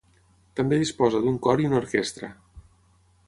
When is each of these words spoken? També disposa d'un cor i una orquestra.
També 0.59 0.77
disposa 0.83 1.21
d'un 1.25 1.37
cor 1.47 1.63
i 1.65 1.69
una 1.71 1.79
orquestra. 1.83 2.31